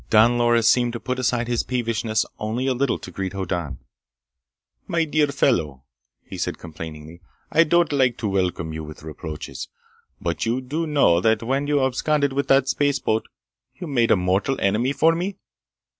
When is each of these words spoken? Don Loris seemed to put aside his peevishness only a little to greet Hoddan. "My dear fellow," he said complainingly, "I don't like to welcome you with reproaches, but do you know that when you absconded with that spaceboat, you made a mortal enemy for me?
Don 0.09 0.39
Loris 0.39 0.67
seemed 0.67 0.93
to 0.93 0.99
put 0.99 1.19
aside 1.19 1.47
his 1.47 1.61
peevishness 1.61 2.25
only 2.39 2.65
a 2.65 2.73
little 2.73 2.97
to 2.97 3.11
greet 3.11 3.33
Hoddan. 3.33 3.77
"My 4.87 5.05
dear 5.05 5.27
fellow," 5.27 5.83
he 6.23 6.39
said 6.39 6.57
complainingly, 6.57 7.21
"I 7.51 7.65
don't 7.65 7.91
like 7.93 8.17
to 8.17 8.27
welcome 8.27 8.73
you 8.73 8.83
with 8.83 9.03
reproaches, 9.03 9.67
but 10.19 10.39
do 10.39 10.65
you 10.71 10.87
know 10.87 11.21
that 11.21 11.43
when 11.43 11.67
you 11.67 11.85
absconded 11.85 12.33
with 12.33 12.47
that 12.47 12.67
spaceboat, 12.67 13.27
you 13.75 13.85
made 13.85 14.09
a 14.09 14.15
mortal 14.15 14.59
enemy 14.59 14.91
for 14.91 15.13
me? 15.13 15.37